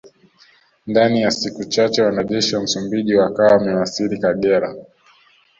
[0.87, 4.75] Ndani ya siku chache wanajeshi wa Msumbiji wakawa wamewasili Kagera